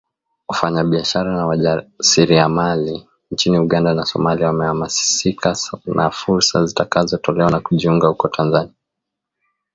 Wafanyabiashara 0.47 1.31
na 1.35 1.45
wajasiriamali 1.45 3.07
nchini 3.31 3.57
Uganda 3.59 3.93
na 3.93 4.05
somlia 4.05 4.47
wamehamasika 4.47 5.57
na 5.85 6.09
fursa 6.11 6.65
zitakazoletwa 6.65 7.33
na 7.51 7.59
kujiunga 7.59 8.07
huko 8.07 8.27
Tanzania 8.27 8.73